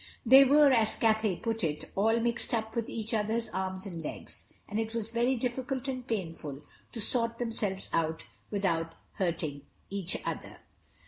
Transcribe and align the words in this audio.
They 0.25 0.43
were, 0.45 0.71
as 0.71 0.95
Cathay 0.95 1.35
put 1.35 1.63
it, 1.63 1.91
"all 1.95 2.19
mixed 2.19 2.55
up 2.55 2.73
with 2.75 2.89
each 2.89 3.13
other's 3.13 3.49
arms 3.49 3.85
and 3.85 4.03
legs," 4.03 4.45
and 4.67 4.79
it 4.79 4.95
was 4.95 5.11
very 5.11 5.35
difficult 5.35 5.87
and 5.87 6.07
painful 6.07 6.63
to 6.91 6.99
sort 6.99 7.37
themselves 7.37 7.87
out 7.93 8.25
without 8.49 8.95
hurting 9.19 9.61
each 9.91 10.17
other. 10.25 10.57